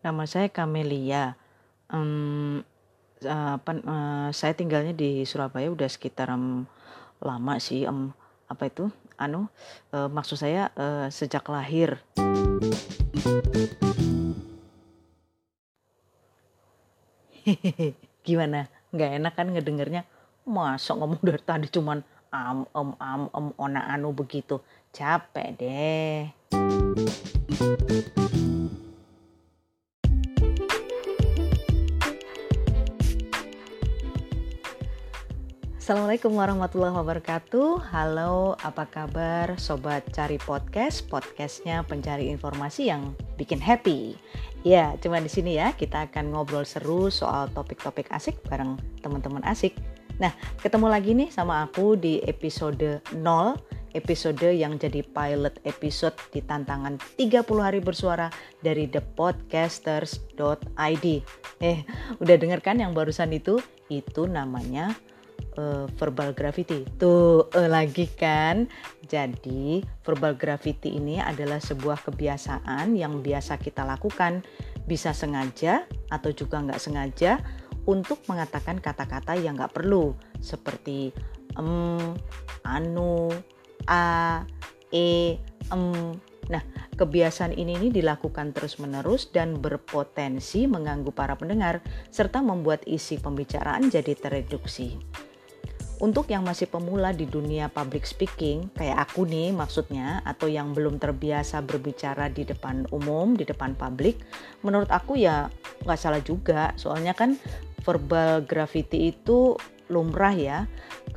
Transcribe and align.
Nama 0.00 0.24
saya 0.24 0.48
Kamelia. 0.48 1.36
Um, 1.92 2.64
apa, 3.20 3.70
uh, 3.84 4.32
saya 4.32 4.56
tinggalnya 4.56 4.96
di 4.96 5.28
Surabaya 5.28 5.68
udah 5.68 5.92
sekitar 5.92 6.32
um, 6.32 6.64
lama 7.20 7.60
sih. 7.60 7.84
Um, 7.84 8.16
apa 8.48 8.72
itu? 8.72 8.88
Anu, 9.20 9.52
uh, 9.92 10.08
maksud 10.08 10.40
saya 10.40 10.72
uh, 10.72 11.12
sejak 11.12 11.44
lahir. 11.52 12.00
Gimana? 18.24 18.72
Nggak 18.96 19.10
enak 19.20 19.36
kan 19.36 19.52
ngedengernya? 19.52 20.08
Masuk 20.48 20.96
ngomong 20.96 21.20
dari 21.20 21.44
tadi 21.44 21.68
cuman 21.68 22.00
am 22.32 22.64
am 22.72 22.96
am 22.96 23.28
am 23.36 23.52
ona 23.60 23.84
anu 23.92 24.16
begitu. 24.16 24.64
Capek 24.96 25.60
deh. 25.60 26.32
Assalamualaikum 35.90 36.38
warahmatullahi 36.38 36.94
wabarakatuh. 37.02 37.90
Halo, 37.90 38.54
apa 38.62 38.86
kabar 38.86 39.58
sobat 39.58 40.06
cari 40.14 40.38
podcast? 40.38 41.02
Podcastnya 41.10 41.82
pencari 41.82 42.30
informasi 42.30 42.94
yang 42.94 43.10
bikin 43.34 43.58
happy. 43.58 44.14
Ya, 44.62 44.94
cuma 45.02 45.18
di 45.18 45.26
sini 45.26 45.58
ya 45.58 45.74
kita 45.74 46.06
akan 46.06 46.30
ngobrol 46.30 46.62
seru 46.62 47.10
soal 47.10 47.50
topik-topik 47.50 48.06
asik 48.14 48.38
bareng 48.46 48.78
teman-teman 49.02 49.42
asik. 49.42 49.74
Nah, 50.22 50.30
ketemu 50.62 50.86
lagi 50.86 51.10
nih 51.10 51.34
sama 51.34 51.66
aku 51.66 51.98
di 51.98 52.22
episode 52.22 53.02
0 53.10 53.18
episode 53.90 54.46
yang 54.46 54.78
jadi 54.78 55.02
pilot 55.02 55.58
episode 55.66 56.14
di 56.30 56.38
tantangan 56.38 57.02
30 57.18 57.42
hari 57.58 57.82
bersuara 57.82 58.30
dari 58.62 58.86
thepodcasters.id. 58.86 61.06
Eh, 61.58 61.82
udah 62.22 62.36
denger 62.38 62.62
kan 62.62 62.78
yang 62.78 62.94
barusan 62.94 63.34
itu? 63.34 63.58
Itu 63.90 64.30
namanya 64.30 64.94
uh, 65.58 65.86
verbal 65.98 66.32
gravity. 66.32 66.86
Tuh 66.98 67.48
uh, 67.50 67.68
lagi 67.70 68.06
kan. 68.10 68.66
Jadi 69.06 69.82
verbal 70.06 70.38
gravity 70.38 70.94
ini 70.96 71.18
adalah 71.18 71.58
sebuah 71.58 72.06
kebiasaan 72.06 72.94
yang 72.94 73.20
biasa 73.20 73.58
kita 73.58 73.82
lakukan, 73.82 74.46
bisa 74.86 75.10
sengaja 75.10 75.84
atau 76.10 76.30
juga 76.30 76.62
nggak 76.62 76.78
sengaja 76.78 77.42
untuk 77.88 78.22
mengatakan 78.30 78.78
kata-kata 78.78 79.34
yang 79.34 79.58
nggak 79.58 79.74
perlu 79.74 80.14
seperti 80.38 81.10
em, 81.58 82.14
anu, 82.62 83.30
a, 83.88 84.44
e, 84.92 85.36
em. 85.72 86.14
Nah, 86.50 86.66
kebiasaan 86.98 87.54
ini, 87.54 87.78
ini 87.78 87.88
dilakukan 87.94 88.50
terus-menerus 88.50 89.30
dan 89.30 89.62
berpotensi 89.62 90.66
mengganggu 90.66 91.14
para 91.14 91.38
pendengar 91.38 91.78
serta 92.10 92.42
membuat 92.42 92.82
isi 92.90 93.22
pembicaraan 93.22 93.86
jadi 93.86 94.18
tereduksi. 94.18 94.98
Untuk 96.00 96.32
yang 96.32 96.48
masih 96.48 96.64
pemula 96.64 97.12
di 97.12 97.28
dunia 97.28 97.68
public 97.68 98.08
speaking, 98.08 98.72
kayak 98.72 99.04
aku 99.04 99.28
nih 99.28 99.52
maksudnya, 99.52 100.24
atau 100.24 100.48
yang 100.48 100.72
belum 100.72 100.96
terbiasa 100.96 101.60
berbicara 101.60 102.32
di 102.32 102.48
depan 102.48 102.88
umum, 102.88 103.36
di 103.36 103.44
depan 103.44 103.76
publik, 103.76 104.16
menurut 104.64 104.88
aku 104.88 105.20
ya 105.20 105.52
nggak 105.84 106.00
salah 106.00 106.24
juga. 106.24 106.72
Soalnya 106.80 107.12
kan 107.12 107.36
verbal 107.84 108.48
graffiti 108.48 109.12
itu 109.12 109.60
lumrah 109.92 110.32
ya 110.32 110.64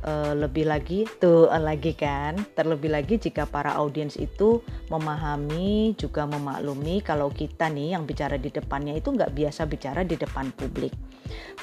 e, 0.04 0.12
lebih 0.36 0.68
lagi 0.68 1.08
tuh 1.18 1.48
lagi 1.48 1.96
kan? 1.96 2.36
Terlebih 2.52 2.92
lagi 2.92 3.16
jika 3.16 3.48
para 3.48 3.72
audiens 3.74 4.20
itu 4.20 4.60
memahami 4.92 5.96
juga 5.96 6.28
memaklumi 6.28 7.00
kalau 7.00 7.32
kita 7.32 7.72
nih 7.72 7.96
yang 7.96 8.04
bicara 8.04 8.36
di 8.36 8.52
depannya 8.52 8.94
itu 8.94 9.10
nggak 9.10 9.32
biasa 9.32 9.64
bicara 9.64 10.04
di 10.04 10.14
depan 10.14 10.52
publik. 10.52 10.92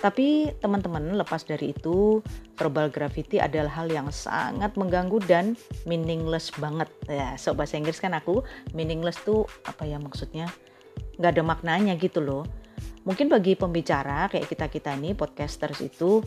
Tapi 0.01 0.49
teman-teman 0.57 1.13
lepas 1.13 1.45
dari 1.45 1.71
itu 1.71 2.19
verbal 2.57 2.89
graffiti 2.89 3.37
adalah 3.37 3.69
hal 3.77 3.87
yang 3.93 4.09
sangat 4.09 4.73
mengganggu 4.73 5.21
dan 5.29 5.53
meaningless 5.85 6.49
banget. 6.57 6.89
Ya 7.05 7.37
so 7.37 7.53
bahasa 7.53 7.77
Inggris 7.77 8.01
kan 8.01 8.17
aku 8.17 8.41
meaningless 8.73 9.21
tuh 9.21 9.45
apa 9.69 9.85
ya 9.85 10.01
maksudnya? 10.01 10.49
Nggak 11.21 11.31
ada 11.37 11.43
maknanya 11.45 11.93
gitu 12.01 12.19
loh. 12.19 12.43
Mungkin 13.01 13.33
bagi 13.33 13.57
pembicara 13.57 14.29
kayak 14.29 14.49
kita 14.49 14.65
kita 14.69 14.93
ini 14.93 15.17
podcasters 15.17 15.81
itu 15.81 16.21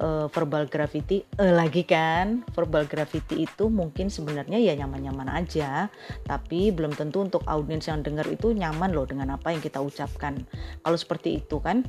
uh, 0.00 0.26
verbal 0.32 0.66
graffiti. 0.66 1.22
Uh, 1.36 1.54
lagi 1.54 1.84
kan 1.84 2.42
verbal 2.56 2.88
graffiti 2.88 3.44
itu 3.44 3.68
mungkin 3.68 4.08
sebenarnya 4.08 4.58
ya 4.58 4.74
nyaman-nyaman 4.74 5.28
aja. 5.30 5.92
Tapi 6.24 6.72
belum 6.74 6.96
tentu 6.96 7.22
untuk 7.22 7.44
audiens 7.46 7.86
yang 7.86 8.00
dengar 8.00 8.26
itu 8.26 8.50
nyaman 8.50 8.90
loh 8.96 9.06
dengan 9.06 9.36
apa 9.36 9.52
yang 9.52 9.62
kita 9.62 9.78
ucapkan. 9.78 10.40
Kalau 10.82 10.98
seperti 10.98 11.38
itu 11.38 11.60
kan 11.60 11.84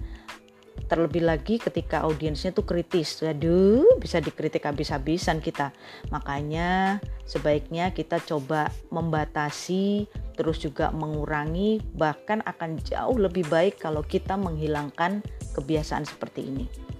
terlebih 0.88 1.24
lagi 1.24 1.56
ketika 1.56 2.04
audiensnya 2.04 2.52
tuh 2.52 2.68
kritis. 2.68 3.24
Aduh 3.24 3.98
bisa 3.98 4.20
dikritik 4.20 4.68
habis-habisan 4.68 5.40
kita. 5.40 5.72
Makanya 6.12 7.00
sebaiknya 7.24 7.96
kita 7.96 8.20
coba 8.20 8.68
membatasi 8.92 10.06
terus 10.36 10.58
juga 10.58 10.90
mengurangi 10.90 11.84
bahkan 11.96 12.42
akan 12.44 12.82
jauh 12.82 13.20
lebih 13.20 13.46
baik 13.48 13.78
kalau 13.78 14.02
kita 14.02 14.40
menghilangkan 14.40 15.22
kebiasaan 15.54 16.08
seperti 16.08 16.50
ini 16.50 16.91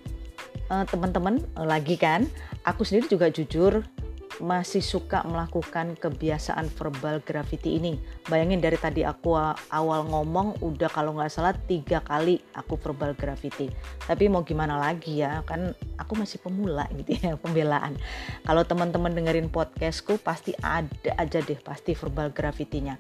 teman-teman 0.88 1.44
uh, 1.60 1.68
lagi 1.68 2.00
kan 2.00 2.24
aku 2.64 2.88
sendiri 2.88 3.12
juga 3.12 3.28
jujur 3.28 3.84
masih 4.42 4.82
suka 4.82 5.22
melakukan 5.22 5.94
kebiasaan 6.02 6.66
verbal 6.74 7.22
graffiti 7.22 7.78
ini. 7.78 8.02
Bayangin 8.26 8.58
dari 8.58 8.74
tadi 8.74 9.06
aku 9.06 9.38
awal 9.70 10.10
ngomong 10.10 10.58
udah 10.66 10.90
kalau 10.90 11.14
nggak 11.14 11.30
salah 11.30 11.54
tiga 11.54 12.02
kali 12.02 12.42
aku 12.58 12.74
verbal 12.82 13.14
graffiti. 13.14 13.70
Tapi 14.02 14.32
mau 14.34 14.42
gimana 14.42 14.82
lagi 14.82 15.22
ya, 15.22 15.46
kan 15.46 15.78
aku 16.02 16.18
masih 16.18 16.42
pemula 16.42 16.90
gitu 16.98 17.22
ya 17.22 17.38
pembelaan. 17.38 17.94
Kalau 18.42 18.66
teman-teman 18.66 19.14
dengerin 19.14 19.48
podcastku 19.54 20.18
pasti 20.18 20.58
ada 20.66 21.14
aja 21.22 21.38
deh 21.38 21.62
pasti 21.62 21.94
verbal 21.94 22.34
graffitinya. 22.34 22.98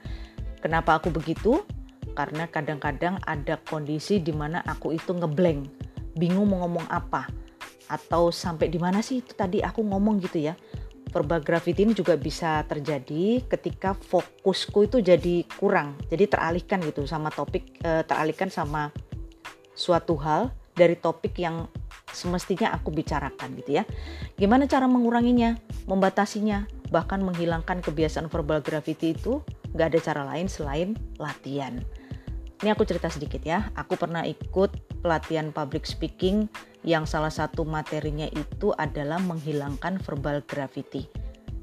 Kenapa 0.61 1.01
aku 1.01 1.09
begitu? 1.09 1.65
Karena 2.13 2.45
kadang-kadang 2.45 3.17
ada 3.25 3.57
kondisi 3.65 4.21
di 4.21 4.35
mana 4.35 4.61
aku 4.67 4.93
itu 4.93 5.15
ngeblank, 5.15 5.63
bingung 6.13 6.53
mau 6.53 6.67
ngomong 6.67 6.85
apa 6.91 7.40
atau 7.91 8.31
sampai 8.31 8.71
di 8.71 8.79
mana 8.79 9.03
sih 9.03 9.19
itu 9.19 9.35
tadi 9.35 9.59
aku 9.59 9.83
ngomong 9.83 10.23
gitu 10.23 10.39
ya. 10.39 10.55
Verbal 11.11 11.43
graffiti 11.43 11.83
ini 11.83 11.91
juga 11.91 12.15
bisa 12.15 12.63
terjadi 12.63 13.43
ketika 13.43 13.91
fokusku 13.91 14.87
itu 14.87 14.97
jadi 15.03 15.43
kurang, 15.59 15.99
jadi 16.07 16.23
teralihkan 16.23 16.79
gitu 16.87 17.03
sama 17.03 17.27
topik, 17.27 17.83
e, 17.83 18.07
teralihkan 18.07 18.47
sama 18.47 18.95
suatu 19.75 20.15
hal 20.15 20.55
dari 20.71 20.95
topik 20.95 21.35
yang 21.35 21.67
semestinya 22.15 22.71
aku 22.71 22.95
bicarakan 22.95 23.59
gitu 23.59 23.81
ya. 23.81 23.83
Gimana 24.39 24.71
cara 24.71 24.87
menguranginya, 24.87 25.59
membatasinya, 25.83 26.63
bahkan 26.95 27.19
menghilangkan 27.19 27.83
kebiasaan 27.83 28.31
verbal 28.31 28.63
graffiti 28.63 29.11
itu 29.11 29.43
nggak 29.75 29.87
ada 29.91 29.99
cara 29.99 30.21
lain 30.23 30.47
selain 30.47 30.95
latihan. 31.19 31.83
Ini 32.61 32.77
aku 32.77 32.85
cerita 32.85 33.09
sedikit 33.09 33.41
ya. 33.41 33.73
Aku 33.73 33.97
pernah 33.97 34.21
ikut 34.21 35.01
pelatihan 35.01 35.49
public 35.49 35.83
speaking 35.89 36.45
yang 36.81 37.05
salah 37.05 37.29
satu 37.29 37.61
materinya 37.65 38.25
itu 38.29 38.73
adalah 38.73 39.21
menghilangkan 39.21 40.01
verbal 40.01 40.41
graffiti. 40.45 41.05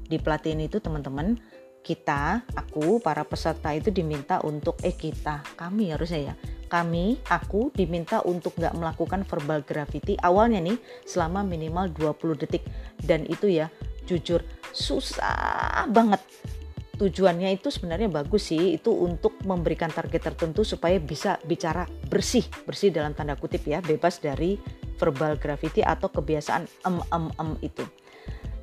Di 0.09 0.17
pelatihan 0.17 0.63
itu 0.63 0.79
teman-teman, 0.79 1.37
kita, 1.83 2.43
aku, 2.55 2.99
para 3.03 3.23
peserta 3.23 3.71
itu 3.75 3.91
diminta 3.91 4.39
untuk, 4.41 4.79
eh 4.83 4.95
kita, 4.95 5.43
kami 5.59 5.91
harusnya 5.93 6.33
ya, 6.33 6.35
kami, 6.69 7.19
aku 7.27 7.73
diminta 7.75 8.23
untuk 8.23 8.55
nggak 8.57 8.77
melakukan 8.77 9.21
verbal 9.25 9.61
graffiti 9.65 10.15
awalnya 10.21 10.61
nih 10.61 10.77
selama 11.05 11.45
minimal 11.45 11.91
20 11.93 12.41
detik. 12.41 12.63
Dan 12.99 13.25
itu 13.27 13.49
ya, 13.49 13.67
jujur, 14.07 14.41
susah 14.73 15.85
banget 15.89 16.21
tujuannya 16.99 17.55
itu 17.55 17.71
sebenarnya 17.71 18.11
bagus 18.11 18.51
sih 18.51 18.75
itu 18.75 18.91
untuk 18.91 19.39
memberikan 19.47 19.87
target 19.87 20.19
tertentu 20.19 20.67
supaya 20.67 20.99
bisa 20.99 21.39
bicara 21.47 21.87
bersih 22.11 22.43
bersih 22.67 22.91
dalam 22.91 23.15
tanda 23.15 23.39
kutip 23.39 23.63
ya 23.63 23.79
bebas 23.79 24.19
dari 24.19 24.59
verbal 24.99 25.39
graffiti 25.39 25.79
atau 25.79 26.11
kebiasaan 26.11 26.67
em 26.83 26.99
em 26.99 27.25
em 27.39 27.49
itu. 27.63 27.87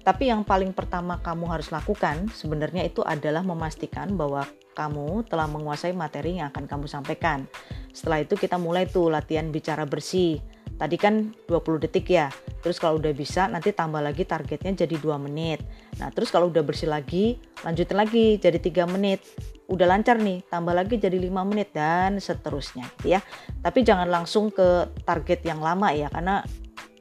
Tapi 0.06 0.31
yang 0.31 0.47
paling 0.47 0.71
pertama 0.71 1.19
kamu 1.19 1.50
harus 1.50 1.75
lakukan 1.75 2.31
sebenarnya 2.31 2.87
itu 2.87 3.03
adalah 3.03 3.43
memastikan 3.43 4.15
bahwa 4.15 4.47
kamu 4.79 5.27
telah 5.27 5.50
menguasai 5.50 5.97
materi 5.97 6.38
yang 6.38 6.55
akan 6.55 6.71
kamu 6.71 6.87
sampaikan. 6.87 7.50
Setelah 7.91 8.23
itu 8.23 8.38
kita 8.38 8.55
mulai 8.55 8.87
tuh 8.87 9.11
latihan 9.11 9.50
bicara 9.50 9.83
bersih. 9.83 10.38
Tadi 10.76 10.96
kan 11.00 11.32
20 11.49 11.82
detik 11.88 12.12
ya. 12.12 12.28
Terus 12.61 12.76
kalau 12.76 13.00
udah 13.00 13.12
bisa 13.17 13.49
nanti 13.49 13.73
tambah 13.73 14.00
lagi 14.05 14.28
targetnya 14.28 14.87
jadi 14.87 14.96
2 15.00 15.17
menit. 15.17 15.64
Nah, 15.96 16.12
terus 16.12 16.28
kalau 16.28 16.52
udah 16.52 16.61
bersih 16.61 16.93
lagi, 16.93 17.40
lanjutin 17.64 17.96
lagi 17.96 18.37
jadi 18.37 18.61
3 18.61 18.84
menit 18.84 19.25
udah 19.67 19.87
lancar 19.87 20.17
nih 20.23 20.46
tambah 20.46 20.70
lagi 20.70 20.94
jadi 20.94 21.19
5 21.19 21.43
menit 21.43 21.75
dan 21.75 22.23
seterusnya 22.23 22.87
gitu 22.99 23.19
ya 23.19 23.20
tapi 23.62 23.82
jangan 23.82 24.06
langsung 24.06 24.55
ke 24.55 24.87
target 25.02 25.43
yang 25.43 25.58
lama 25.58 25.90
ya 25.90 26.06
karena 26.06 26.46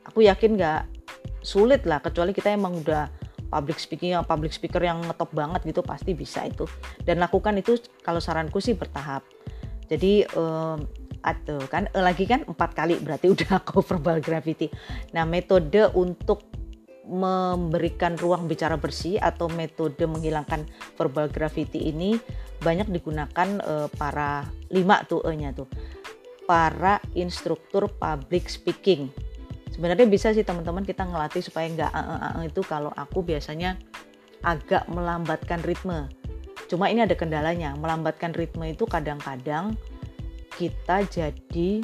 aku 0.01 0.25
yakin 0.25 0.57
nggak 0.57 0.81
sulit 1.45 1.85
lah 1.85 2.01
kecuali 2.01 2.33
kita 2.33 2.57
emang 2.57 2.81
udah 2.81 3.05
public 3.53 3.77
speaking 3.77 4.17
yang 4.17 4.25
public 4.25 4.49
speaker 4.49 4.81
yang 4.81 4.97
ngetop 5.05 5.29
banget 5.29 5.61
gitu 5.61 5.85
pasti 5.85 6.17
bisa 6.17 6.41
itu 6.49 6.65
dan 7.05 7.21
lakukan 7.21 7.53
itu 7.61 7.77
kalau 8.01 8.17
saranku 8.17 8.57
sih 8.57 8.73
bertahap 8.73 9.21
jadi 9.85 10.25
eh, 10.25 10.77
tuh 11.45 11.63
kan? 11.65 11.89
E 11.89 11.99
lagi 12.03 12.29
kan 12.29 12.45
empat 12.45 12.77
kali 12.77 13.01
berarti 13.01 13.31
udah 13.35 13.61
aku 13.63 13.81
verbal 13.81 14.21
gravity. 14.21 14.69
Nah 15.15 15.25
metode 15.25 15.89
untuk 15.97 16.45
memberikan 17.05 18.17
ruang 18.17 18.49
bicara 18.49 18.81
bersih 18.81 19.21
atau 19.21 19.45
metode 19.45 20.01
menghilangkan 20.09 20.65
verbal 20.97 21.29
gravity 21.29 21.93
ini 21.93 22.17
banyak 22.65 22.89
digunakan 22.89 23.61
uh, 23.61 23.85
para 23.93 24.49
lima 24.73 25.05
tuh 25.05 25.21
e-nya 25.29 25.53
tuh. 25.53 25.69
Para 26.49 27.01
instruktur 27.17 27.89
public 27.89 28.49
speaking. 28.49 29.09
Sebenarnya 29.73 30.05
bisa 30.05 30.31
sih 30.31 30.45
teman-teman 30.45 30.85
kita 30.85 31.03
ngelatih 31.03 31.41
supaya 31.41 31.67
nggak 31.67 31.91
itu 32.47 32.61
kalau 32.63 32.93
aku 32.95 33.25
biasanya 33.25 33.75
agak 34.45 34.85
melambatkan 34.87 35.59
ritme. 35.65 36.07
Cuma 36.69 36.89
ini 36.89 37.05
ada 37.05 37.13
kendalanya 37.17 37.73
melambatkan 37.77 38.33
ritme 38.33 38.71
itu 38.71 38.85
kadang-kadang 38.89 39.77
kita 40.55 41.03
jadi 41.07 41.83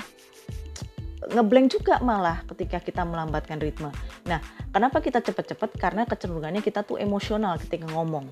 ngeblank 1.22 1.68
juga 1.70 2.02
malah 2.02 2.42
ketika 2.50 2.82
kita 2.82 3.06
melambatkan 3.06 3.62
ritme. 3.62 3.94
Nah, 4.26 4.42
kenapa 4.74 5.00
kita 5.00 5.22
cepet-cepet? 5.22 5.78
Karena 5.78 6.10
kecenderungannya 6.10 6.66
kita 6.66 6.82
tuh 6.82 6.98
emosional 6.98 7.62
ketika 7.62 7.86
ngomong. 7.94 8.26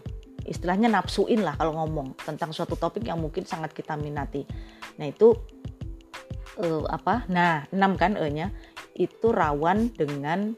Istilahnya 0.50 0.90
nafsuin 0.90 1.46
lah 1.46 1.54
kalau 1.54 1.78
ngomong 1.78 2.18
tentang 2.26 2.50
suatu 2.50 2.74
topik 2.74 3.06
yang 3.06 3.22
mungkin 3.22 3.46
sangat 3.46 3.78
kita 3.78 3.94
minati. 3.94 4.42
Nah, 4.98 5.06
itu 5.06 5.38
uh, 6.58 6.84
apa? 6.90 7.30
Nah, 7.30 7.70
enam 7.70 7.94
kan 7.94 8.18
E-nya 8.18 8.50
itu 8.98 9.30
rawan 9.30 9.94
dengan 9.94 10.58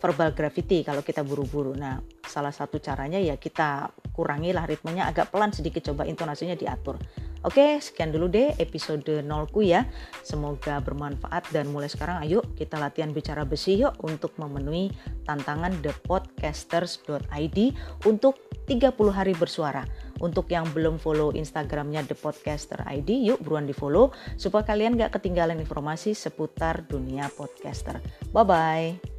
verbal 0.00 0.32
gravity 0.32 0.86
kalau 0.86 1.02
kita 1.02 1.26
buru-buru. 1.26 1.74
Nah, 1.74 1.98
salah 2.24 2.54
satu 2.54 2.78
caranya 2.78 3.18
ya 3.18 3.34
kita 3.34 3.90
kurangilah 4.14 4.64
ritmenya 4.64 5.10
agak 5.10 5.34
pelan 5.34 5.50
sedikit 5.50 5.84
coba 5.90 6.06
intonasinya 6.06 6.54
diatur. 6.54 6.96
Oke, 7.40 7.80
sekian 7.80 8.12
dulu 8.12 8.28
deh 8.28 8.52
episode 8.60 9.24
0 9.24 9.24
ku 9.48 9.64
ya. 9.64 9.88
Semoga 10.20 10.76
bermanfaat 10.84 11.48
dan 11.48 11.72
mulai 11.72 11.88
sekarang 11.88 12.20
ayo 12.20 12.44
kita 12.52 12.76
latihan 12.76 13.16
bicara 13.16 13.48
besi 13.48 13.80
yuk 13.80 13.96
untuk 14.04 14.36
memenuhi 14.36 14.92
tantangan 15.24 15.72
thepodcasters.id 15.80 17.58
untuk 18.04 18.36
30 18.68 18.92
hari 19.08 19.32
bersuara. 19.32 19.88
Untuk 20.20 20.52
yang 20.52 20.68
belum 20.76 21.00
follow 21.00 21.32
Instagramnya 21.32 22.04
The 22.04 22.12
Podcaster 22.12 22.84
ID, 22.84 23.24
yuk 23.32 23.40
buruan 23.40 23.64
di 23.64 23.72
follow 23.72 24.12
supaya 24.36 24.68
kalian 24.68 25.00
gak 25.00 25.16
ketinggalan 25.16 25.56
informasi 25.64 26.12
seputar 26.12 26.84
dunia 26.84 27.32
podcaster. 27.32 28.04
Bye-bye. 28.36 29.09